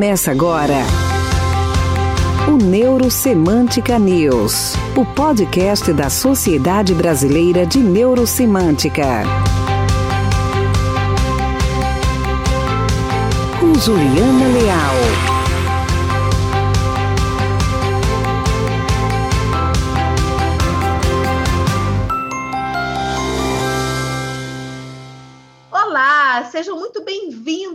[0.00, 0.78] Começa agora
[2.48, 9.24] o Neurosemântica News, o podcast da Sociedade Brasileira de Neurosemântica.
[13.60, 15.39] Com Juliana Leal.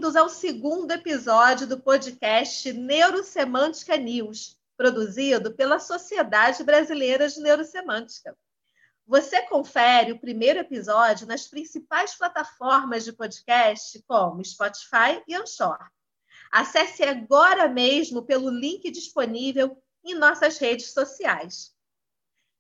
[0.06, 8.38] Bem-vindos ao segundo episódio do podcast Neurosemântica News, produzido pela Sociedade Brasileira de Neurosemântica.
[9.08, 15.80] Você confere o primeiro episódio nas principais plataformas de podcast, como Spotify e Anchor.
[16.52, 21.74] Acesse agora mesmo pelo link disponível em nossas redes sociais.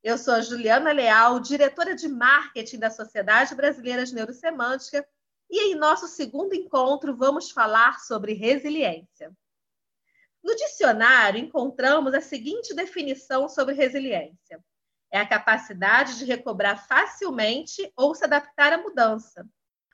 [0.03, 5.07] Eu sou a Juliana Leal, diretora de marketing da Sociedade Brasileira de Neurosemântica
[5.49, 9.31] e em nosso segundo encontro, vamos falar sobre resiliência.
[10.43, 14.63] No dicionário, encontramos a seguinte definição sobre resiliência:
[15.11, 19.47] é a capacidade de recobrar facilmente ou se adaptar à mudança.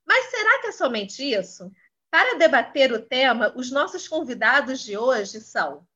[0.05, 1.71] Mas será que é somente isso?
[2.09, 5.87] Para debater o tema, os nossos convidados de hoje são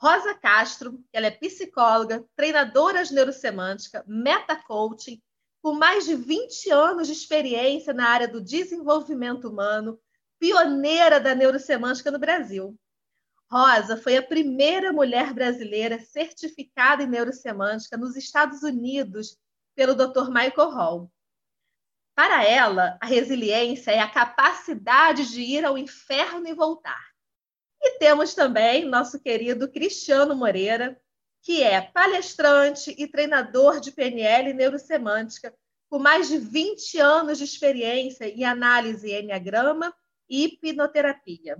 [0.00, 5.20] Rosa Castro, ela é psicóloga, treinadora de neurosemântica, meta-coaching
[5.64, 9.98] com mais de 20 anos de experiência na área do desenvolvimento humano,
[10.38, 12.78] pioneira da neurosemântica no Brasil.
[13.50, 19.38] Rosa foi a primeira mulher brasileira certificada em neurosemântica nos Estados Unidos
[19.74, 20.28] pelo Dr.
[20.28, 21.12] Michael Hall.
[22.14, 27.02] Para ela, a resiliência é a capacidade de ir ao inferno e voltar.
[27.80, 31.00] E temos também nosso querido Cristiano Moreira,
[31.44, 35.54] que é palestrante e treinador de PNL e neurosemântica,
[35.90, 39.94] com mais de 20 anos de experiência em análise enneagrama
[40.26, 41.58] e hipnoterapia.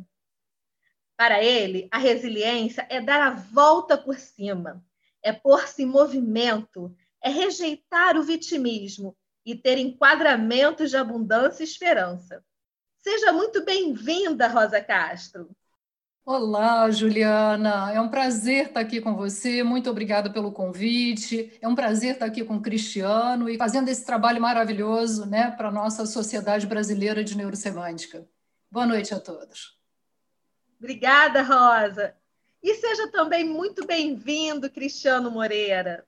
[1.19, 4.83] Para ele, a resiliência é dar a volta por cima,
[5.23, 12.43] é pôr-se em movimento, é rejeitar o vitimismo e ter enquadramentos de abundância e esperança.
[12.97, 15.55] Seja muito bem-vinda, Rosa Castro.
[16.27, 17.93] Olá, Juliana.
[17.93, 19.63] É um prazer estar aqui com você.
[19.63, 21.53] Muito obrigada pelo convite.
[21.61, 25.69] É um prazer estar aqui com o Cristiano e fazendo esse trabalho maravilhoso né, para
[25.69, 28.27] a nossa Sociedade Brasileira de Neurosemântica.
[28.71, 29.79] Boa noite a todos.
[30.79, 32.15] Obrigada, Rosa.
[32.63, 36.07] E seja também muito bem-vindo, Cristiano Moreira.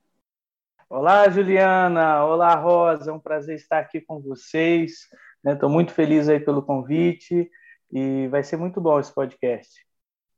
[0.89, 2.25] Olá, Juliana.
[2.25, 3.11] Olá, Rosa.
[3.11, 5.11] É um prazer estar aqui com vocês.
[5.45, 5.75] Estou né?
[5.75, 7.51] muito feliz aí pelo convite
[7.93, 9.86] e vai ser muito bom esse podcast.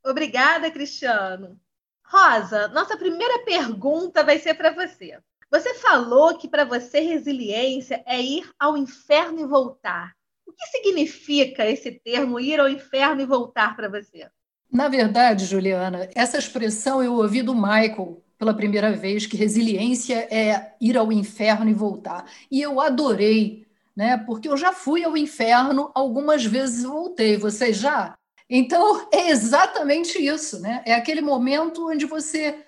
[0.09, 1.59] Obrigada, Cristiano.
[2.03, 5.19] Rosa, nossa primeira pergunta vai ser para você.
[5.51, 10.15] Você falou que para você resiliência é ir ao inferno e voltar.
[10.47, 14.27] O que significa esse termo ir ao inferno e voltar para você?
[14.71, 20.73] Na verdade, Juliana, essa expressão eu ouvi do Michael pela primeira vez, que resiliência é
[20.81, 22.25] ir ao inferno e voltar.
[22.49, 24.17] E eu adorei, né?
[24.17, 27.37] Porque eu já fui ao inferno algumas vezes e voltei.
[27.37, 28.18] Você já?
[28.49, 30.81] Então, é exatamente isso, né?
[30.85, 32.65] É aquele momento onde você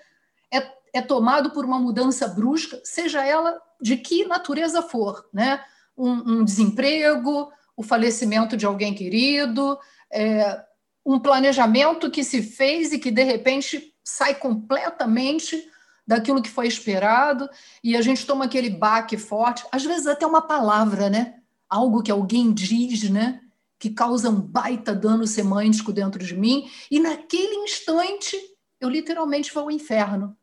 [0.50, 5.62] é, é tomado por uma mudança brusca, seja ela de que natureza for, né?
[5.96, 9.78] Um, um desemprego, o falecimento de alguém querido,
[10.10, 10.62] é,
[11.04, 15.68] um planejamento que se fez e que, de repente, sai completamente
[16.06, 17.48] daquilo que foi esperado,
[17.82, 21.34] e a gente toma aquele baque forte, às vezes até uma palavra, né?
[21.68, 23.40] Algo que alguém diz, né?
[23.82, 28.40] Que causa um baita dano semântico dentro de mim, e naquele instante
[28.80, 30.36] eu literalmente vou ao inferno.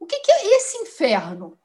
[0.00, 1.58] O que, que é esse inferno?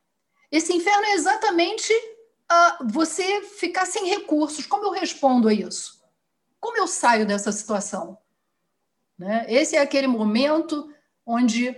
[0.52, 4.66] Esse inferno é exatamente uh, você ficar sem recursos.
[4.66, 6.04] Como eu respondo a isso?
[6.60, 8.18] Como eu saio dessa situação?
[9.18, 9.46] Né?
[9.48, 10.94] Esse é aquele momento
[11.26, 11.74] onde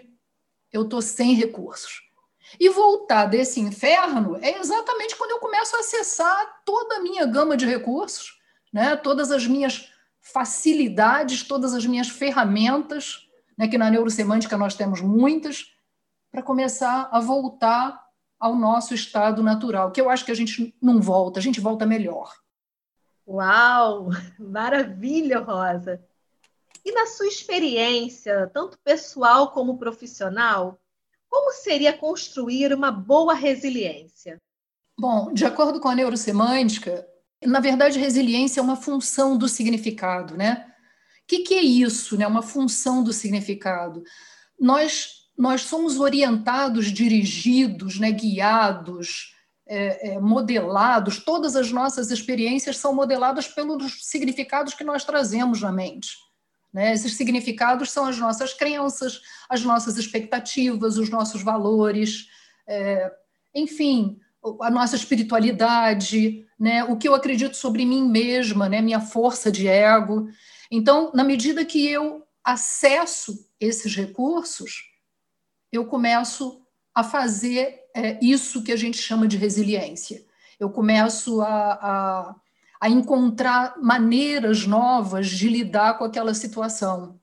[0.72, 2.02] eu estou sem recursos.
[2.60, 7.56] E voltar desse inferno é exatamente quando eu começo a acessar toda a minha gama
[7.56, 8.42] de recursos
[8.74, 8.96] né?
[8.96, 13.68] todas as minhas facilidades, todas as minhas ferramentas, né?
[13.68, 15.72] que na neurosemântica nós temos muitas,
[16.32, 18.04] para começar a voltar
[18.40, 21.86] ao nosso estado natural, que eu acho que a gente não volta, a gente volta
[21.86, 22.34] melhor.
[23.28, 24.10] Uau!
[24.40, 26.04] Maravilha, Rosa!
[26.84, 30.78] E na sua experiência, tanto pessoal como profissional,
[31.30, 34.42] como seria construir uma boa resiliência?
[35.00, 37.08] Bom, de acordo com a neurosemântica,
[37.46, 40.66] na verdade, resiliência é uma função do significado, né?
[41.24, 42.28] O que, que é isso, né?
[42.28, 44.04] Uma função do significado.
[44.60, 48.12] Nós, nós somos orientados, dirigidos, né?
[48.12, 49.34] guiados,
[49.66, 55.72] é, é, modelados, todas as nossas experiências são modeladas pelos significados que nós trazemos na
[55.72, 56.10] mente.
[56.74, 56.94] Né?
[56.94, 62.28] Esses significados são as nossas crenças, as nossas expectativas, os nossos valores,
[62.68, 63.12] é,
[63.56, 64.20] enfim,
[64.62, 66.84] a nossa espiritualidade, né?
[66.84, 68.82] o que eu acredito sobre mim mesma, né?
[68.82, 70.28] minha força de ego.
[70.70, 74.84] Então, na medida que eu acesso esses recursos,
[75.72, 76.62] eu começo
[76.94, 80.24] a fazer é, isso que a gente chama de resiliência.
[80.60, 82.36] Eu começo a, a,
[82.82, 87.20] a, encontrar maneiras novas de lidar com aquela situação.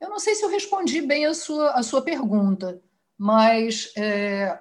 [0.00, 2.82] Eu não sei se eu respondi bem a sua, a sua pergunta,
[3.16, 4.58] mas é,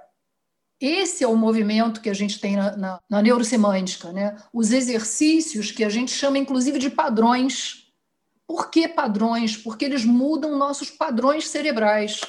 [0.80, 4.38] esse é o movimento que a gente tem na, na, na neurosemântica, né?
[4.54, 7.88] os exercícios que a gente chama, inclusive, de padrões.
[8.48, 9.58] Por que padrões?
[9.58, 12.22] Porque eles mudam nossos padrões cerebrais.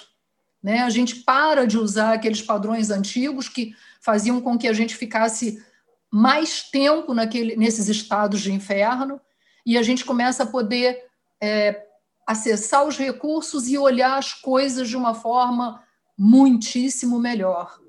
[0.62, 0.80] Né?
[0.80, 5.62] A gente para de usar aqueles padrões antigos que faziam com que a gente ficasse
[6.10, 9.20] mais tempo naquele, nesses estados de inferno
[9.64, 11.04] e a gente começa a poder
[11.40, 11.86] é,
[12.26, 15.82] acessar os recursos e olhar as coisas de uma forma
[16.18, 17.79] muitíssimo melhor.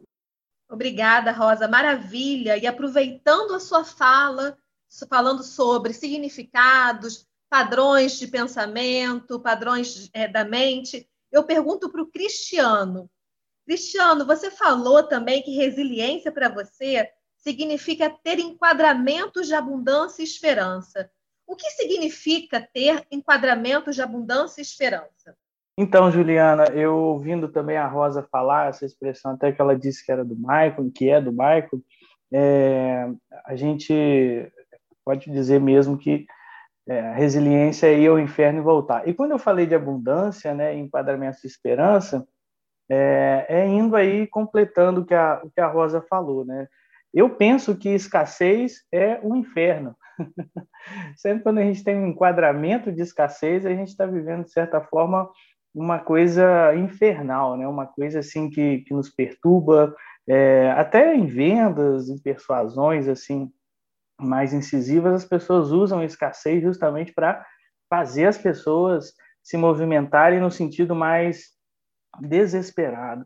[0.71, 1.67] Obrigada, Rosa.
[1.67, 2.57] Maravilha.
[2.57, 4.57] E aproveitando a sua fala,
[5.09, 13.11] falando sobre significados, padrões de pensamento, padrões é, da mente, eu pergunto para o Cristiano.
[13.65, 21.11] Cristiano, você falou também que resiliência para você significa ter enquadramentos de abundância e esperança.
[21.45, 25.37] O que significa ter enquadramentos de abundância e esperança?
[25.81, 30.11] Então, Juliana, eu ouvindo também a Rosa falar essa expressão, até que ela disse que
[30.11, 31.81] era do Michael, que é do Michael,
[32.31, 33.09] é,
[33.43, 33.91] a gente
[35.03, 36.27] pode dizer mesmo que
[36.87, 39.07] é, resiliência é ir ao inferno e voltar.
[39.07, 42.27] E quando eu falei de abundância, né, enquadramento de esperança,
[42.87, 46.67] é, é indo aí completando o que, a, o que a Rosa falou, né?
[47.11, 49.95] Eu penso que escassez é um inferno.
[51.17, 54.79] Sempre quando a gente tem um enquadramento de escassez, a gente está vivendo, de certa
[54.79, 55.27] forma,
[55.73, 57.67] uma coisa infernal, né?
[57.67, 59.95] uma coisa assim que, que nos perturba,
[60.27, 63.51] é, até em vendas, em persuasões, assim,
[64.19, 67.45] mais incisivas, as pessoas usam a escassez justamente para
[67.89, 69.13] fazer as pessoas
[69.43, 71.49] se movimentarem no sentido mais
[72.19, 73.25] desesperado.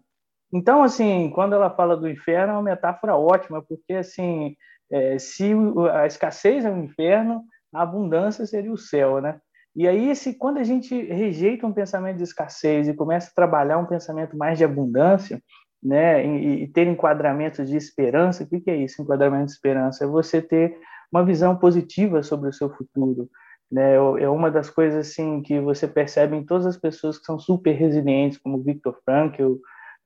[0.53, 4.55] Então, assim, quando ela fala do inferno, é uma metáfora ótima, porque, assim,
[4.89, 5.51] é, se
[5.91, 7.43] a escassez é o inferno,
[7.73, 9.39] a abundância seria o céu, né?
[9.75, 13.77] E aí, se, quando a gente rejeita um pensamento de escassez e começa a trabalhar
[13.77, 15.41] um pensamento mais de abundância,
[15.85, 18.43] né, e, e ter enquadramentos de esperança.
[18.43, 20.03] O que, que é isso, enquadramento de esperança?
[20.03, 20.75] É você ter
[21.11, 23.29] uma visão positiva sobre o seu futuro.
[23.71, 23.93] Né?
[23.93, 27.71] É uma das coisas assim que você percebe em todas as pessoas que são super
[27.73, 29.57] resilientes, como Victor Frankl.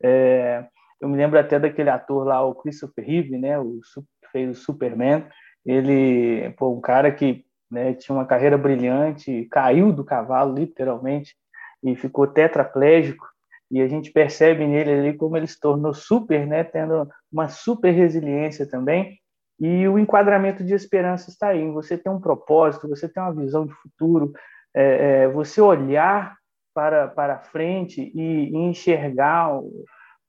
[0.04, 0.66] É,
[1.00, 3.80] eu me lembro até daquele ator lá, o Christopher Reeve, né, o
[4.22, 5.26] que fez o Superman.
[5.66, 11.36] Ele, pô, um cara que né, tinha uma carreira brilhante, caiu do cavalo literalmente
[11.84, 13.28] e ficou tetraplégico.
[13.72, 17.92] E a gente percebe nele ali como ele se tornou super, né, tendo uma super
[17.92, 19.20] resiliência também.
[19.60, 21.70] E o enquadramento de esperança está aí.
[21.72, 24.32] Você tem um propósito, você tem uma visão de futuro,
[24.74, 26.36] é, é, você olhar
[26.74, 29.52] para, para frente e, e enxergar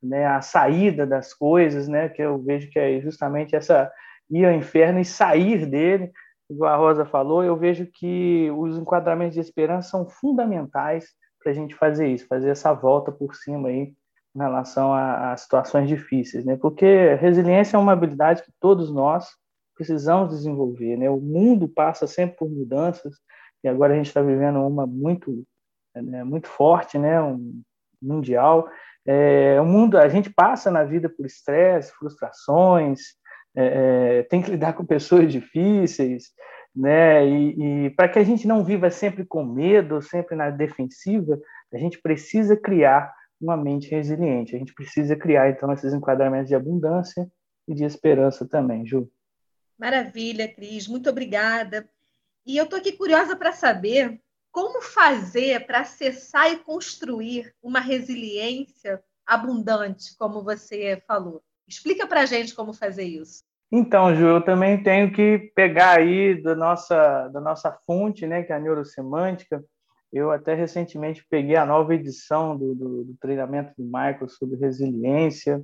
[0.03, 3.91] né, a saída das coisas, né, que eu vejo que é justamente essa
[4.31, 6.11] ir ao inferno e sair dele,
[6.51, 11.07] igual a Rosa falou, eu vejo que os enquadramentos de esperança são fundamentais
[11.43, 13.95] para a gente fazer isso, fazer essa volta por cima aí
[14.35, 16.57] em relação a, a, situações difíceis, né?
[16.57, 19.29] Porque resiliência é uma habilidade que todos nós
[19.75, 21.09] precisamos desenvolver, né?
[21.09, 23.15] O mundo passa sempre por mudanças
[23.65, 25.45] e agora a gente está vivendo uma muito,
[25.95, 27.21] né, muito forte, né?
[27.21, 27.63] Um
[28.01, 28.69] mundial.
[29.07, 33.01] É, o mundo, a gente passa na vida por estresse, frustrações,
[33.57, 36.31] é, é tem que lidar com pessoas difíceis,
[36.75, 37.27] né?
[37.27, 41.39] E, e para que a gente não viva sempre com medo, sempre na defensiva,
[41.73, 44.55] a gente precisa criar uma mente resiliente.
[44.55, 47.31] A gente precisa criar então esses enquadramentos de abundância
[47.67, 49.11] e de esperança também, Ju.
[49.79, 51.89] Maravilha, Cris, muito obrigada.
[52.45, 54.21] E eu estou aqui curiosa para saber
[54.53, 61.43] como fazer para acessar e construir uma resiliência abundante, como você falou.
[61.71, 63.45] Explica para a gente como fazer isso.
[63.73, 68.53] Então, Ju, eu também tenho que pegar aí da nossa, da nossa fonte, né, que
[68.53, 69.65] é a neurosemântica.
[70.13, 75.63] Eu até recentemente peguei a nova edição do, do, do treinamento do Michael sobre resiliência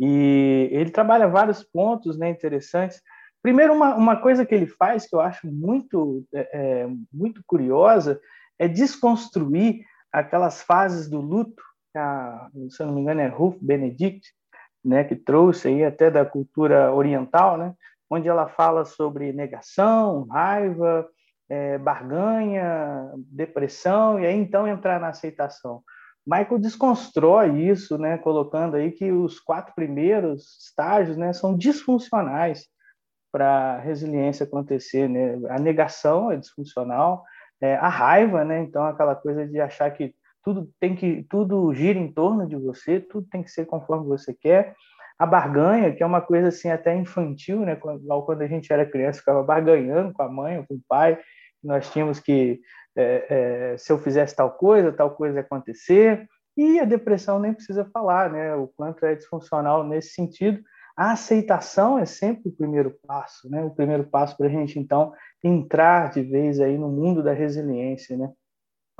[0.00, 3.00] e ele trabalha vários pontos né, interessantes.
[3.40, 8.20] Primeiro, uma, uma coisa que ele faz que eu acho muito, é, é muito curiosa
[8.58, 11.62] é desconstruir aquelas fases do luto,
[11.96, 14.32] a, se eu não me engano é Ruth Benedict,
[14.84, 17.74] né, que trouxe aí até da cultura oriental, né,
[18.10, 21.08] onde ela fala sobre negação, raiva,
[21.48, 25.82] é, barganha, depressão, e aí então entrar na aceitação.
[26.26, 32.66] Michael desconstrói isso, né, colocando aí que os quatro primeiros estágios né, são disfuncionais
[33.30, 35.08] para a resiliência acontecer.
[35.08, 35.38] Né?
[35.50, 37.24] A negação é disfuncional,
[37.60, 40.14] é, a raiva, né, então aquela coisa de achar que
[40.44, 44.34] tudo tem que tudo gira em torno de você, tudo tem que ser conforme você
[44.34, 44.74] quer.
[45.18, 47.76] A barganha, que é uma coisa assim até infantil, né?
[47.76, 51.18] Quando, quando a gente era criança, ficava barganhando com a mãe ou com o pai,
[51.62, 52.60] nós tínhamos que
[52.96, 56.28] é, é, se eu fizesse tal coisa, tal coisa acontecer.
[56.56, 58.54] E a depressão nem precisa falar, né?
[58.54, 60.62] O quanto é disfuncional nesse sentido.
[60.96, 63.64] A aceitação é sempre o primeiro passo, né?
[63.64, 68.16] O primeiro passo para a gente então entrar de vez aí no mundo da resiliência,
[68.16, 68.30] né?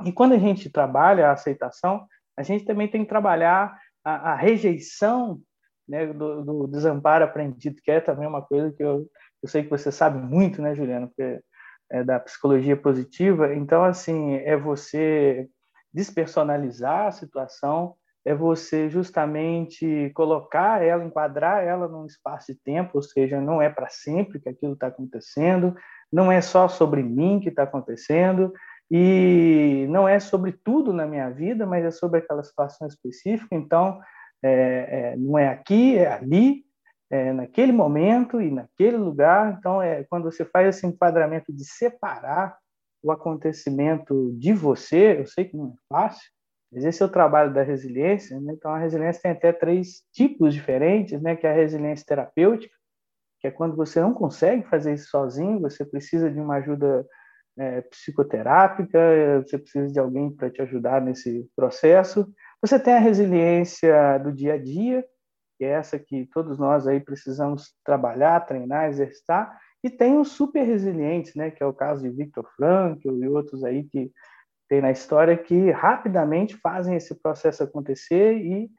[0.03, 2.05] E quando a gente trabalha a aceitação,
[2.37, 5.39] a gente também tem que trabalhar a, a rejeição
[5.87, 9.07] né, do, do, desamparo aprendido, que é também uma coisa que eu,
[9.41, 11.39] eu sei que você sabe muito, né, Juliana, porque
[11.91, 13.53] é da psicologia positiva.
[13.53, 15.47] Então, assim, é você
[15.93, 23.03] despersonalizar a situação, é você justamente colocar ela, enquadrar ela num espaço de tempo, ou
[23.03, 25.75] seja, não é para sempre que aquilo está acontecendo,
[26.11, 28.51] não é só sobre mim que está acontecendo,
[28.89, 33.55] e não é sobre tudo na minha vida, mas é sobre aquela situação específica.
[33.55, 33.99] Então,
[34.43, 36.63] é, é, não é aqui, é ali,
[37.09, 39.55] é naquele momento e naquele lugar.
[39.57, 42.57] Então, é quando você faz esse enquadramento de separar
[43.01, 46.29] o acontecimento de você, eu sei que não é fácil,
[46.71, 48.39] mas esse é o trabalho da resiliência.
[48.39, 48.53] Né?
[48.53, 51.35] Então, a resiliência tem até três tipos diferentes, né?
[51.35, 52.75] que é a resiliência terapêutica,
[53.39, 57.05] que é quando você não consegue fazer isso sozinho, você precisa de uma ajuda
[57.57, 58.99] é, psicoterápica,
[59.41, 62.27] você precisa de alguém para te ajudar nesse processo.
[62.61, 65.05] Você tem a resiliência do dia a dia,
[65.57, 70.63] que é essa que todos nós aí precisamos trabalhar, treinar, exercitar, e tem os super
[70.63, 74.11] resilientes, né, que é o caso de Victor Frankl e outros aí que
[74.67, 78.69] tem na história que rapidamente fazem esse processo acontecer e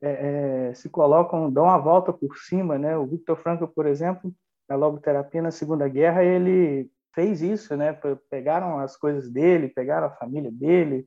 [0.00, 2.96] é, é, se colocam, dão a volta por cima, né?
[2.96, 4.32] O Victor Frankl, por exemplo,
[4.68, 7.98] na logoterapia na Segunda Guerra, ele fez isso, né?
[8.30, 11.04] Pegaram as coisas dele, pegaram a família dele,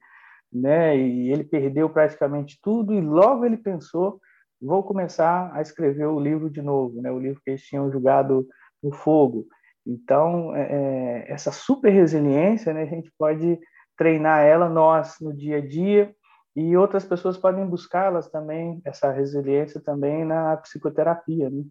[0.51, 0.97] né?
[0.97, 4.19] E ele perdeu praticamente tudo e logo ele pensou,
[4.62, 7.12] vou começar a escrever o livro de novo, né?
[7.12, 8.47] O livro que eles tinham jogado
[8.81, 9.47] no fogo.
[9.85, 12.83] Então, é, é, essa super resiliência, né?
[12.83, 13.59] A gente pode
[13.97, 16.13] treinar ela nós no dia a dia
[16.55, 21.63] e outras pessoas podem buscá-las também essa resiliência também na psicoterapia, né?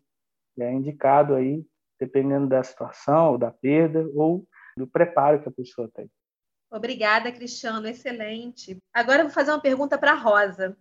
[0.58, 1.64] É indicado aí
[1.98, 4.46] dependendo da situação, ou da perda, ou
[4.76, 6.10] do preparo que a pessoa tem.
[6.70, 8.78] Obrigada, Cristiano, excelente.
[8.92, 10.76] Agora eu vou fazer uma pergunta para Rosa.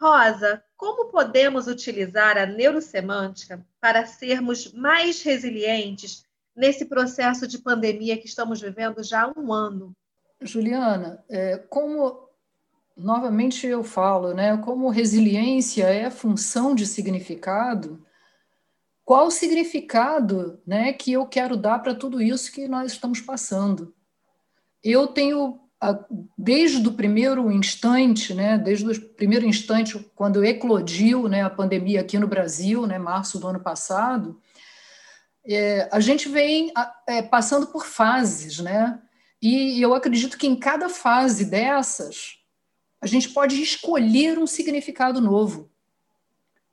[0.00, 6.24] Rosa, como podemos utilizar a neurosemântica para sermos mais resilientes
[6.54, 9.92] nesse processo de pandemia que estamos vivendo já há um ano?
[10.40, 12.28] Juliana, é, como
[12.96, 18.04] novamente eu falo, né, como resiliência é função de significado,
[19.04, 23.94] qual o significado né, que eu quero dar para tudo isso que nós estamos passando.
[24.82, 25.60] Eu tenho,
[26.38, 32.18] desde o primeiro instante, né, desde o primeiro instante, quando eclodiu né, a pandemia aqui
[32.18, 34.40] no Brasil, né, março do ano passado,
[35.44, 36.72] é, a gente vem
[37.08, 39.00] é, passando por fases, né?
[39.40, 42.36] E eu acredito que em cada fase dessas,
[43.00, 45.71] a gente pode escolher um significado novo.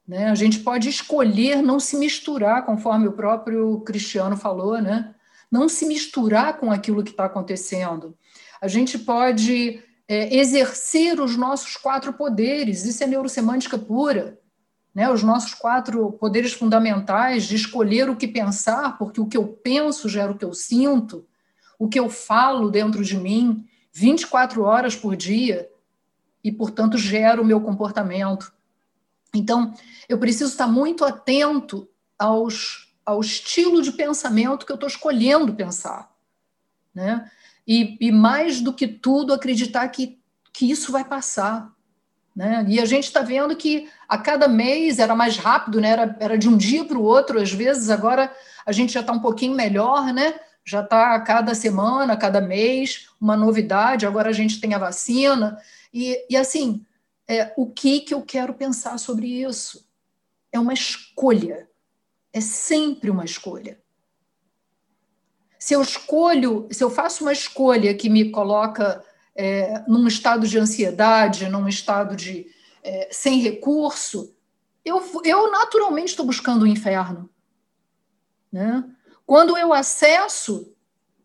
[0.09, 0.25] Né?
[0.25, 5.13] A gente pode escolher não se misturar, conforme o próprio Cristiano falou, né?
[5.51, 8.17] não se misturar com aquilo que está acontecendo.
[8.59, 14.39] A gente pode é, exercer os nossos quatro poderes, isso é neurosemântica pura.
[14.95, 15.07] Né?
[15.11, 20.09] Os nossos quatro poderes fundamentais de escolher o que pensar, porque o que eu penso
[20.09, 21.23] gera o que eu sinto,
[21.77, 23.63] o que eu falo dentro de mim
[23.93, 25.69] 24 horas por dia
[26.43, 28.51] e, portanto, gera o meu comportamento.
[29.33, 29.73] Então,
[30.07, 36.11] eu preciso estar muito atento aos, ao estilo de pensamento que eu estou escolhendo pensar.
[36.93, 37.29] Né?
[37.67, 40.19] E, e, mais do que tudo, acreditar que,
[40.51, 41.71] que isso vai passar.
[42.35, 42.65] Né?
[42.67, 45.89] E a gente está vendo que a cada mês era mais rápido, né?
[45.89, 48.33] era, era de um dia para o outro, às vezes agora
[48.65, 50.39] a gente já está um pouquinho melhor, né?
[50.69, 54.77] já está a cada semana, a cada mês, uma novidade, agora a gente tem a
[54.77, 55.57] vacina.
[55.91, 56.85] E, e assim,
[57.29, 59.87] é, o que, que eu quero pensar sobre isso?
[60.51, 61.69] É uma escolha.
[62.33, 63.79] É sempre uma escolha.
[65.59, 69.05] Se eu escolho, se eu faço uma escolha que me coloca
[69.35, 72.47] é, num estado de ansiedade, num estado de
[72.81, 74.35] é, sem recurso,
[74.83, 77.29] eu, eu naturalmente estou buscando o inferno.
[78.51, 78.83] Né?
[79.23, 80.73] Quando eu acesso,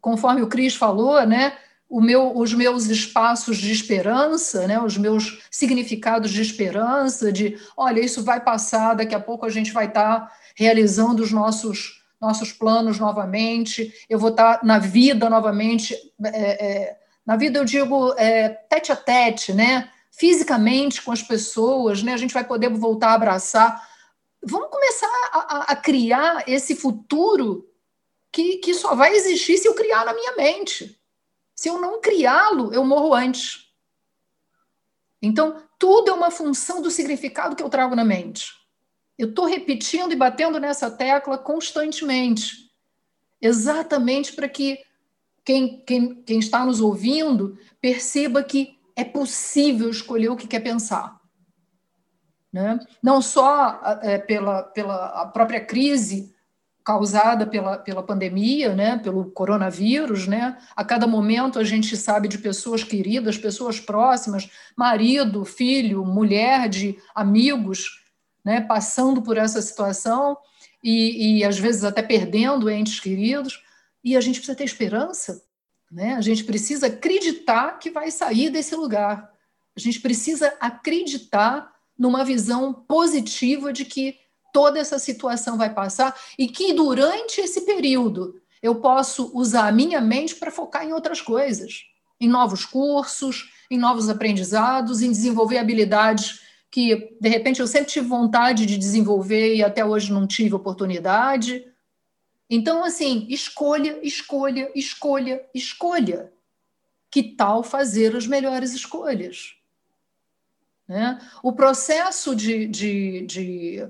[0.03, 1.57] conforme o Cris falou, né,
[2.01, 8.23] meu, os meus espaços de esperança, né, os meus significados de esperança, de olha, isso
[8.23, 12.99] vai passar, daqui a pouco a gente vai estar tá realizando os nossos, nossos planos
[12.99, 15.95] novamente, eu vou estar tá na vida novamente.
[16.25, 19.91] É, é, na vida, eu digo é, tete a tete, né?
[20.17, 22.13] fisicamente com as pessoas, né?
[22.13, 23.89] a gente vai poder voltar a abraçar.
[24.43, 27.69] Vamos começar a, a criar esse futuro
[28.31, 30.99] que, que só vai existir se eu criar na minha mente.
[31.55, 33.69] Se eu não criá-lo, eu morro antes.
[35.23, 38.53] Então, tudo é uma função do significado que eu trago na mente.
[39.17, 42.71] Eu estou repetindo e batendo nessa tecla constantemente,
[43.41, 44.85] exatamente para que
[45.45, 51.21] quem, quem, quem está nos ouvindo perceba que é possível escolher o que quer pensar.
[52.53, 52.79] Né?
[53.03, 56.34] Não só é, pela, pela própria crise
[56.85, 60.59] causada pela, pela pandemia, né, pelo coronavírus, né?
[60.77, 66.99] A cada momento a gente sabe de pessoas queridas, pessoas próximas, marido, filho, mulher, de
[67.15, 68.05] amigos,
[68.45, 70.37] né, passando por essa situação
[70.83, 73.63] e, e às vezes até perdendo entes queridos.
[74.05, 75.43] E a gente precisa ter esperança,
[75.91, 76.13] né?
[76.13, 79.33] A gente precisa acreditar que vai sair desse lugar.
[79.75, 84.19] A gente precisa acreditar numa visão positiva de que
[84.55, 90.01] toda essa situação vai passar e que durante esse período eu posso usar a minha
[90.01, 91.87] mente para focar em outras coisas,
[92.21, 98.07] em novos cursos, em novos aprendizados, em desenvolver habilidades que de repente eu sempre tive
[98.07, 101.67] vontade de desenvolver e até hoje não tive oportunidade.
[102.49, 106.33] Então, assim, escolha, escolha, escolha, escolha.
[107.11, 109.57] Que tal fazer as melhores escolhas?
[110.87, 111.19] Né?
[111.43, 113.89] O processo de, de, de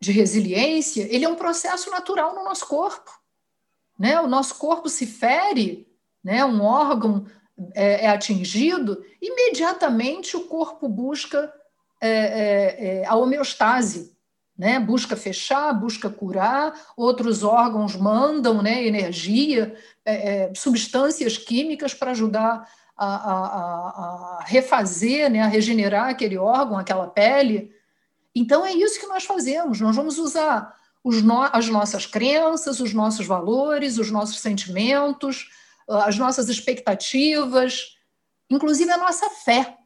[0.00, 3.10] de resiliência, ele é um processo natural no nosso corpo.
[3.98, 4.20] Né?
[4.20, 5.88] O nosso corpo se fere,
[6.22, 6.44] né?
[6.44, 7.26] um órgão
[7.74, 11.52] é, é atingido, imediatamente o corpo busca
[12.00, 14.14] é, é, é, a homeostase,
[14.56, 14.78] né?
[14.78, 23.06] busca fechar, busca curar, outros órgãos mandam né, energia, é, substâncias químicas para ajudar a,
[23.06, 27.70] a, a, refazer, né, a regenerar aquele órgão, aquela pele.
[28.38, 29.80] Então, é isso que nós fazemos.
[29.80, 35.48] Nós vamos usar no, as nossas crenças, os nossos valores, os nossos sentimentos,
[35.88, 37.96] as nossas expectativas,
[38.50, 39.78] inclusive a nossa fé,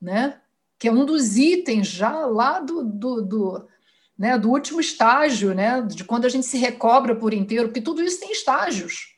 [0.00, 0.40] né?
[0.78, 3.68] que é um dos itens já lá do, do, do,
[4.18, 8.02] né, do último estágio, né, de quando a gente se recobra por inteiro, porque tudo
[8.02, 9.16] isso tem estágios.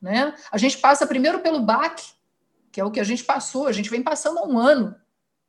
[0.00, 0.34] Né?
[0.52, 2.06] A gente passa primeiro pelo baque,
[2.70, 4.94] que é o que a gente passou, a gente vem passando há um ano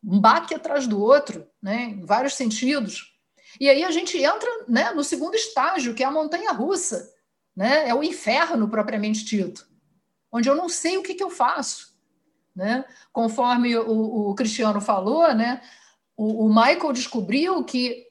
[0.06, 3.14] um baque atrás do outro, né, em vários sentidos.
[3.60, 7.12] E aí a gente entra né, no segundo estágio, que é a montanha russa,
[7.56, 9.68] né, é o inferno propriamente dito,
[10.32, 11.96] onde eu não sei o que, que eu faço.
[12.56, 12.86] Né?
[13.12, 15.62] Conforme o, o Cristiano falou, né,
[16.16, 18.06] o, o, Michael descobriu que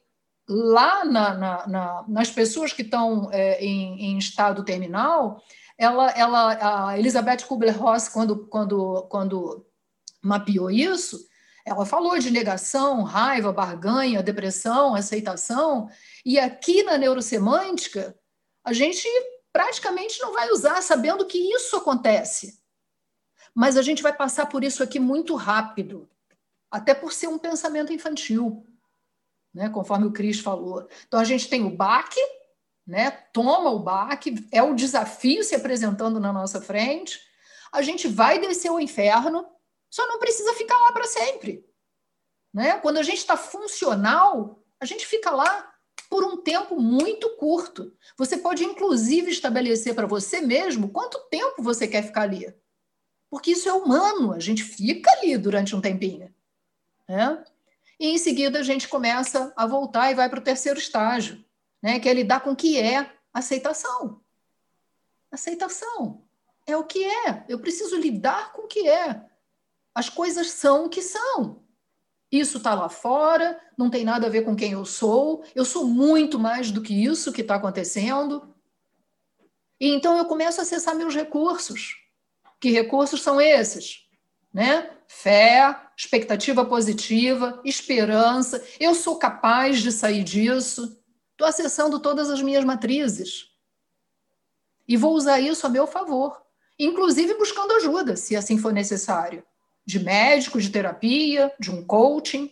[0.47, 5.41] lá na, na, na, nas pessoas que estão é, em, em, estado terminal,
[5.77, 9.65] ela, ela, a Elizabeth Kubler-Ross, quando, quando, quando
[10.21, 11.19] mapeou isso,
[11.65, 15.89] ela falou de negação, raiva, barganha, depressão, aceitação,
[16.23, 18.15] e aqui na neurosemântica,
[18.63, 19.07] a gente
[19.51, 22.61] praticamente não vai usar sabendo que isso acontece.
[23.53, 26.07] Mas a gente vai passar por isso aqui muito rápido,
[26.69, 28.63] até por ser um pensamento infantil,
[29.51, 29.69] né?
[29.69, 30.87] conforme o Cris falou.
[31.07, 32.19] Então a gente tem o baque,
[32.85, 33.09] né?
[33.09, 37.19] toma o baque, é o desafio se apresentando na nossa frente,
[37.71, 39.47] a gente vai descer o inferno,
[39.95, 41.65] só não precisa ficar lá para sempre.
[42.53, 42.77] Né?
[42.79, 45.73] Quando a gente está funcional, a gente fica lá
[46.09, 47.95] por um tempo muito curto.
[48.17, 52.53] Você pode, inclusive, estabelecer para você mesmo quanto tempo você quer ficar ali.
[53.29, 56.35] Porque isso é humano, a gente fica ali durante um tempinho.
[57.07, 57.41] Né?
[57.97, 61.41] E em seguida a gente começa a voltar e vai para o terceiro estágio,
[61.81, 62.01] né?
[62.01, 64.21] que é lidar com o que é aceitação.
[65.31, 66.21] Aceitação
[66.67, 67.45] é o que é.
[67.47, 69.33] Eu preciso lidar com o que é.
[69.95, 71.63] As coisas são o que são.
[72.29, 75.87] Isso está lá fora, não tem nada a ver com quem eu sou, eu sou
[75.87, 78.53] muito mais do que isso que está acontecendo.
[79.79, 81.95] E então eu começo a acessar meus recursos.
[82.59, 84.05] Que recursos são esses?
[84.53, 84.91] Né?
[85.07, 88.61] Fé, expectativa positiva, esperança.
[88.79, 91.01] Eu sou capaz de sair disso.
[91.31, 93.51] Estou acessando todas as minhas matrizes.
[94.85, 96.41] E vou usar isso a meu favor,
[96.77, 99.43] inclusive buscando ajuda, se assim for necessário
[99.85, 102.51] de médico, de terapia, de um coaching.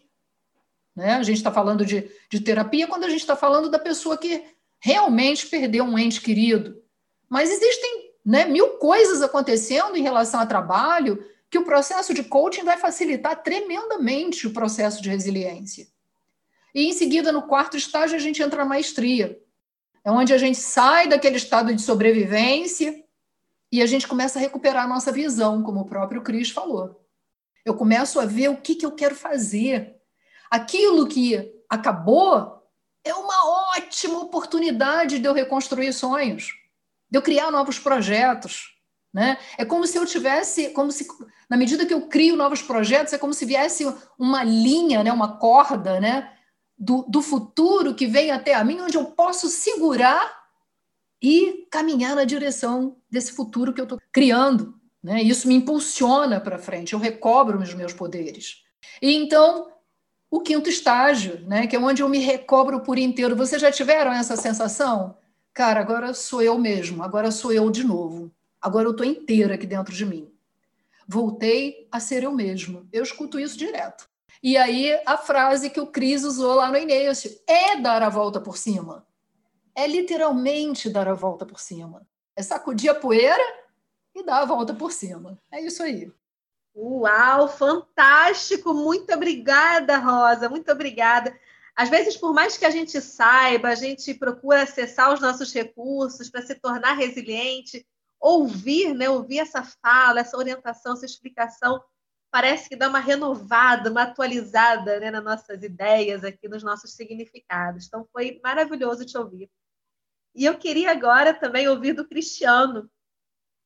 [0.95, 1.13] Né?
[1.13, 4.43] A gente está falando de, de terapia quando a gente está falando da pessoa que
[4.79, 6.81] realmente perdeu um ente querido.
[7.27, 12.63] Mas existem né, mil coisas acontecendo em relação ao trabalho que o processo de coaching
[12.63, 15.87] vai facilitar tremendamente o processo de resiliência.
[16.73, 19.39] E em seguida, no quarto estágio, a gente entra na maestria.
[20.03, 23.03] É onde a gente sai daquele estado de sobrevivência
[23.71, 27.02] e a gente começa a recuperar a nossa visão, como o próprio Cris falou.
[27.65, 29.95] Eu começo a ver o que, que eu quero fazer.
[30.49, 32.61] Aquilo que acabou
[33.03, 36.53] é uma ótima oportunidade de eu reconstruir sonhos,
[37.09, 38.73] de eu criar novos projetos.
[39.13, 39.37] Né?
[39.57, 41.07] É como se eu tivesse, como se,
[41.49, 43.85] na medida que eu crio novos projetos, é como se viesse
[44.17, 46.33] uma linha, né, uma corda, né,
[46.75, 50.43] do, do futuro que vem até a mim, onde eu posso segurar
[51.21, 54.79] e caminhar na direção desse futuro que eu estou criando.
[55.03, 55.21] Né?
[55.21, 58.63] Isso me impulsiona para frente, eu recobro os meus poderes.
[59.01, 59.67] E então,
[60.31, 63.35] o quinto estágio, né, que é onde eu me recobro por inteiro.
[63.35, 65.17] Vocês já tiveram essa sensação?
[65.53, 68.31] Cara, agora sou eu mesmo, agora sou eu de novo.
[68.59, 70.31] Agora eu estou inteira aqui dentro de mim.
[71.07, 72.87] Voltei a ser eu mesmo.
[72.91, 74.09] Eu escuto isso direto.
[74.41, 78.39] E aí a frase que o Cris usou lá no início é dar a volta
[78.39, 79.05] por cima.
[79.75, 82.07] É literalmente dar a volta por cima.
[82.35, 83.43] É sacudir a poeira
[84.15, 85.37] e dar a volta por cima.
[85.51, 86.11] É isso aí.
[86.75, 88.73] Uau, fantástico!
[88.73, 90.49] Muito obrigada, Rosa.
[90.49, 91.37] Muito obrigada.
[91.75, 96.29] Às vezes, por mais que a gente saiba, a gente procura acessar os nossos recursos
[96.29, 97.85] para se tornar resiliente,
[98.19, 101.83] ouvir, né, ouvir essa fala, essa orientação, essa explicação
[102.31, 107.85] parece que dá uma renovada, uma atualizada né, nas nossas ideias aqui, nos nossos significados.
[107.85, 109.51] Então, foi maravilhoso te ouvir.
[110.33, 112.89] E eu queria agora também ouvir do Cristiano.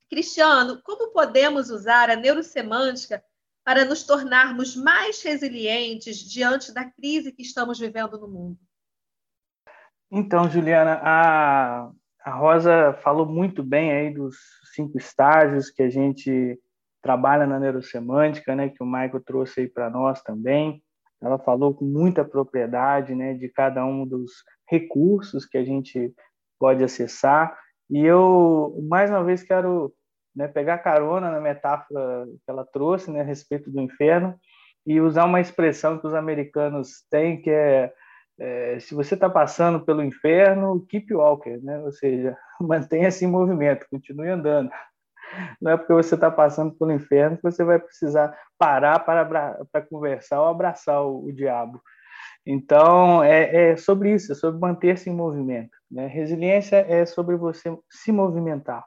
[0.10, 3.24] Cristiano, como podemos usar a neurosemântica
[3.64, 8.58] para nos tornarmos mais resilientes diante da crise que estamos vivendo no mundo?
[10.10, 11.92] Então, Juliana, a,
[12.24, 14.38] a Rosa falou muito bem aí dos
[14.74, 16.58] cinco estágios que a gente
[17.02, 20.82] trabalha na neurosemântica, né, que o Michael trouxe aí para nós também.
[21.22, 24.32] Ela falou com muita propriedade, né, de cada um dos
[24.70, 26.14] recursos que a gente
[26.60, 27.58] pode acessar.
[27.90, 29.94] E eu mais uma vez quero
[30.36, 34.36] né, pegar carona na metáfora que ela trouxe, né, a respeito do inferno,
[34.86, 37.92] e usar uma expressão que os americanos têm, que é,
[38.40, 41.80] é se você está passando pelo inferno, keep walking, né?
[41.80, 44.70] ou seja, mantenha-se em movimento, continue andando.
[45.62, 49.26] Não é porque você está passando pelo inferno que você vai precisar parar para,
[49.72, 51.82] para conversar ou abraçar o, o diabo.
[52.50, 55.78] Então, é, é, sobre isso, é sobre manter-se em movimento.
[55.92, 56.08] Né?
[56.08, 58.86] Resiliência é sobre você se movimentar.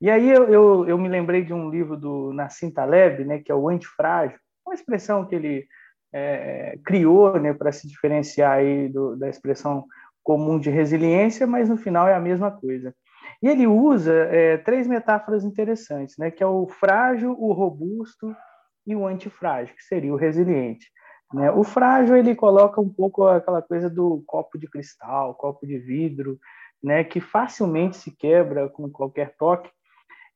[0.00, 3.50] E aí eu, eu, eu, me lembrei de um livro do Nassim Taleb, né, que
[3.50, 5.66] é o Antifrágil, uma expressão que ele
[6.12, 9.86] é, criou né, para se diferenciar aí do, da expressão
[10.22, 12.94] comum de resiliência, mas no final é a mesma coisa.
[13.42, 18.34] E ele usa é, três metáforas interessantes, né, que é o frágil, o robusto
[18.86, 20.86] e o antifrágil, que seria o resiliente.
[21.32, 21.50] Né?
[21.50, 26.38] O frágil ele coloca um pouco aquela coisa do copo de cristal, copo de vidro,
[26.82, 29.70] né, que facilmente se quebra com qualquer toque.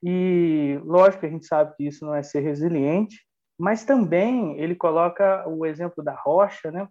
[0.02, 3.18] E lógico que a gente sabe que isso não é ser resiliente,
[3.58, 6.88] mas também ele coloca o exemplo da rocha, né,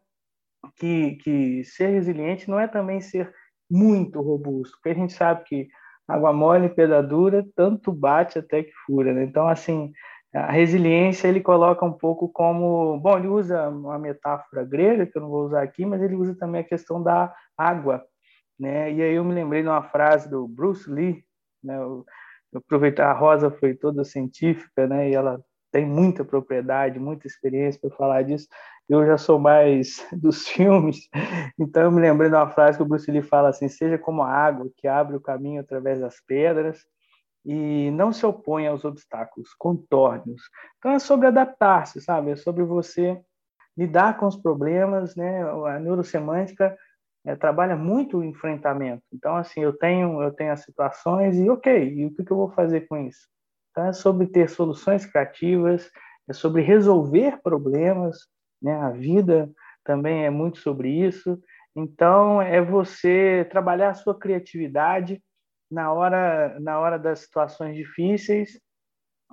[0.76, 3.34] que, que ser resiliente não é também ser
[3.70, 5.68] muito robusto, porque a gente sabe que
[6.08, 9.14] água mole, pedra dura, tanto bate até que fura.
[9.14, 9.24] Né?
[9.24, 9.92] Então, assim,
[10.34, 15.22] a resiliência ele coloca um pouco como, bom, ele usa uma metáfora grega que eu
[15.22, 18.04] não vou usar aqui, mas ele usa também a questão da água,
[18.60, 18.92] né?
[18.92, 21.24] E aí eu me lembrei de uma frase do Bruce Lee,
[21.64, 21.78] né?
[21.78, 22.06] Eu,
[22.54, 25.10] eu aproveitar a Rosa foi toda científica, né?
[25.10, 28.48] E ela tem muita propriedade, muita experiência para falar disso.
[28.90, 31.10] Eu já sou mais dos filmes,
[31.60, 34.22] então eu me lembrei de uma frase que o Bruce Lee fala assim: seja como
[34.24, 36.86] a água que abre o caminho através das pedras
[37.46, 40.42] e não se opõe aos obstáculos, contorne-os.
[40.78, 42.32] Então é sobre adaptar-se, sabe?
[42.32, 43.22] É sobre você
[43.78, 45.44] lidar com os problemas, né?
[45.68, 46.78] A neurosemântica
[47.26, 49.04] é, trabalha muito o enfrentamento.
[49.14, 52.38] Então assim, eu tenho eu tenho as situações e ok, e o que, que eu
[52.38, 53.28] vou fazer com isso?
[53.78, 55.92] Então, é sobre ter soluções criativas,
[56.28, 58.18] é sobre resolver problemas,
[58.60, 58.74] né?
[58.74, 59.52] A vida
[59.84, 61.40] também é muito sobre isso.
[61.76, 65.22] Então, é você trabalhar a sua criatividade
[65.70, 68.60] na hora, na hora das situações difíceis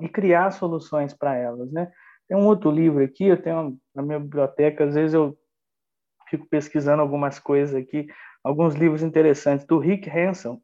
[0.00, 1.90] e criar soluções para elas, né?
[2.28, 5.36] Tem um outro livro aqui, eu tenho na minha biblioteca, às vezes eu
[6.28, 8.06] fico pesquisando algumas coisas aqui,
[8.42, 10.60] alguns livros interessantes do Rick Hanson.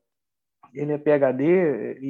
[0.75, 2.07] Ele é PhD e,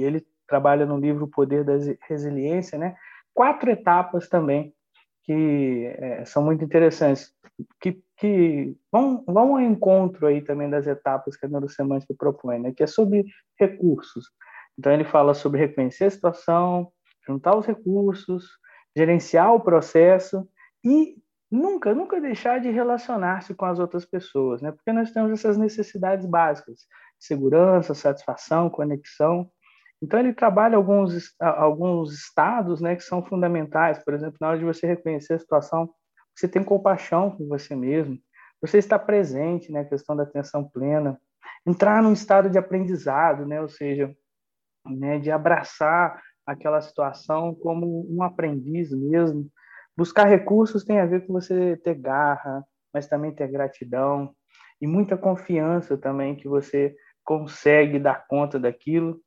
[0.00, 1.74] e ele trabalha no livro O Poder da
[2.08, 2.94] Resiliência, né?
[3.32, 4.74] Quatro etapas também
[5.22, 7.32] que é, são muito interessantes,
[7.80, 12.72] que, que vão, vão ao encontro aí também das etapas que a neurosemântica propõe, né?
[12.72, 13.24] Que é sobre
[13.58, 14.30] recursos.
[14.78, 16.90] Então, ele fala sobre reconhecer a situação,
[17.26, 18.48] juntar os recursos,
[18.96, 20.48] gerenciar o processo
[20.84, 21.16] e
[21.50, 24.70] nunca, nunca deixar de relacionar-se com as outras pessoas, né?
[24.72, 26.86] Porque nós temos essas necessidades básicas:
[27.18, 29.50] segurança, satisfação, conexão.
[30.02, 34.02] Então ele trabalha alguns alguns estados, né, que são fundamentais.
[34.02, 35.90] Por exemplo, na hora de você reconhecer a situação,
[36.40, 38.18] você tem compaixão com você mesmo,
[38.60, 41.20] você está presente, né, a questão da atenção plena,
[41.66, 44.14] entrar num estado de aprendizado, né, ou seja,
[44.86, 49.50] né, de abraçar aquela situação como um aprendiz mesmo,
[50.00, 54.34] Buscar recursos tem a ver com você ter garra, mas também ter gratidão
[54.80, 59.20] e muita confiança também que você consegue dar conta daquilo.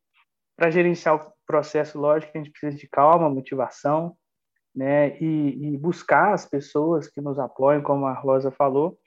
[0.58, 4.18] Para gerenciar o processo, lógico a gente precisa de calma, motivação,
[4.76, 5.18] né?
[5.20, 8.98] E, e buscar as pessoas que nos apoiam, como a Rosa falou.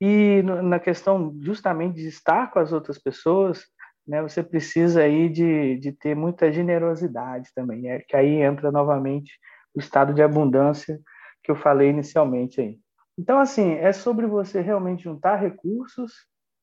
[0.00, 3.64] E na questão justamente de estar com as outras pessoas,
[4.06, 4.22] né?
[4.22, 8.00] Você precisa aí de, de ter muita generosidade também, né?
[8.00, 9.32] Que aí entra novamente
[9.74, 11.00] o estado de abundância
[11.42, 12.78] que eu falei inicialmente aí.
[13.18, 16.12] Então, assim, é sobre você realmente juntar recursos,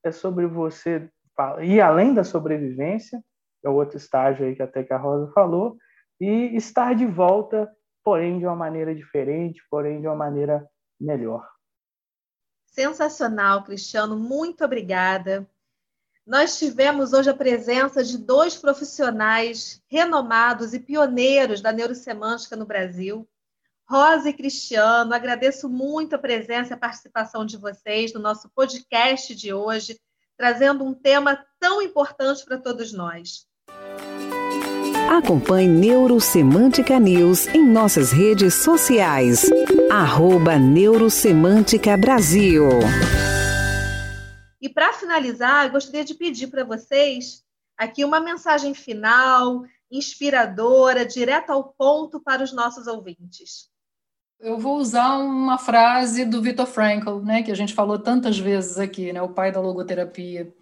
[0.04, 1.08] é sobre você
[1.62, 3.22] ir além da sobrevivência,
[3.64, 5.76] é o outro estágio aí que até que a Rosa falou,
[6.20, 7.70] e estar de volta,
[8.02, 10.68] porém de uma maneira diferente, porém de uma maneira
[11.00, 11.48] melhor.
[12.66, 15.48] Sensacional, Cristiano, muito obrigada.
[16.26, 23.28] Nós tivemos hoje a presença de dois profissionais renomados e pioneiros da neurosemântica no Brasil.
[23.84, 29.34] Rosa e Cristiano, agradeço muito a presença e a participação de vocês no nosso podcast
[29.34, 30.00] de hoje,
[30.36, 33.46] trazendo um tema tão importante para todos nós.
[35.10, 39.50] Acompanhe Neurosemântica News em nossas redes sociais.
[39.90, 42.64] Arroba Neurosemântica Brasil.
[44.60, 47.42] E para finalizar, eu gostaria de pedir para vocês
[47.76, 53.70] aqui uma mensagem final, inspiradora, direta ao ponto para os nossos ouvintes.
[54.40, 58.78] Eu vou usar uma frase do Viktor Frankl, né, que a gente falou tantas vezes
[58.78, 60.52] aqui, né, o pai da logoterapia.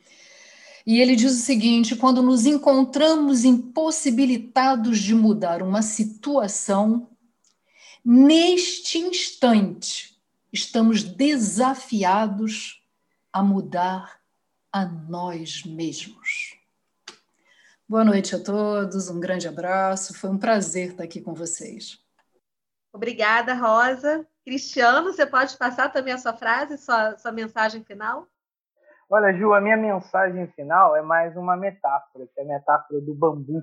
[0.87, 7.09] E ele diz o seguinte: quando nos encontramos impossibilitados de mudar uma situação,
[8.05, 10.19] neste instante
[10.53, 12.83] estamos desafiados
[13.33, 14.21] a mudar
[14.73, 16.57] a nós mesmos.
[17.89, 21.99] Boa noite a todos, um grande abraço, foi um prazer estar aqui com vocês.
[22.93, 24.27] Obrigada, Rosa.
[24.45, 28.29] Cristiano, você pode passar também a sua frase, sua, sua mensagem final?
[29.13, 33.13] Olha, Ju, a minha mensagem final é mais uma metáfora, que é a metáfora do
[33.13, 33.61] bambu,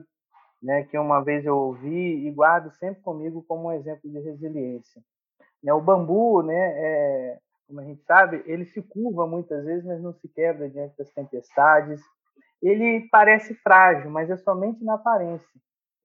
[0.61, 5.01] né, que uma vez eu ouvi e guardo sempre comigo como um exemplo de resiliência.
[5.63, 10.01] Né, o bambu, né, é, como a gente sabe, ele se curva muitas vezes, mas
[10.01, 12.01] não se quebra diante das tempestades.
[12.61, 15.47] Ele parece frágil, mas é somente na aparência.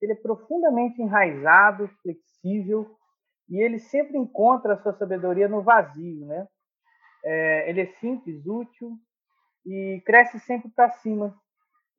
[0.01, 2.95] Ele é profundamente enraizado, flexível,
[3.49, 6.47] e ele sempre encontra a sua sabedoria no vazio, né?
[7.25, 8.97] É, ele é simples, útil
[9.65, 11.35] e cresce sempre para cima,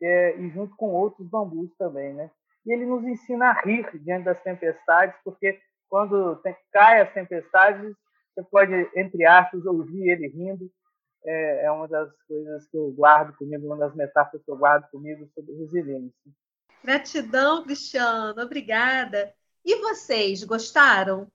[0.02, 2.30] é, e junto com outros bambus também, né?
[2.66, 7.94] E ele nos ensina a rir diante das tempestades, porque quando tem, cai as tempestades,
[8.34, 10.70] você pode, entre aspas, ouvir ele rindo.
[11.24, 14.90] É, é uma das coisas que eu guardo comigo, uma das metáforas que eu guardo
[14.90, 16.12] comigo sobre resiliência.
[16.82, 18.42] Gratidão, Cristiano.
[18.42, 19.32] Obrigada.
[19.64, 21.30] E vocês, gostaram?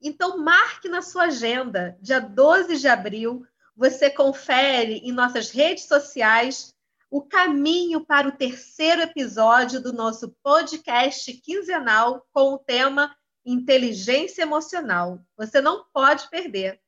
[0.00, 3.44] Então, marque na sua agenda, dia 12 de abril,
[3.76, 6.74] você confere em nossas redes sociais
[7.10, 15.20] o caminho para o terceiro episódio do nosso podcast quinzenal com o tema inteligência emocional.
[15.36, 16.80] Você não pode perder.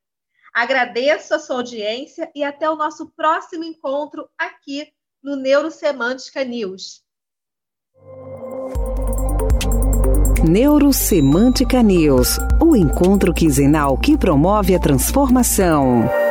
[0.54, 4.90] Agradeço a sua audiência e até o nosso próximo encontro aqui
[5.22, 7.04] no Neurosemântica News.
[10.48, 16.25] Neurosemântica News, o encontro quinzenal que promove a transformação.